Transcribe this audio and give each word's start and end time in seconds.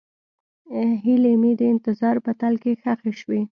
هیلې 1.03 1.33
مې 1.41 1.51
د 1.59 1.61
انتظار 1.73 2.15
په 2.25 2.31
تل 2.39 2.53
کې 2.63 2.71
ښخې 2.81 3.11
شوې. 3.21 3.41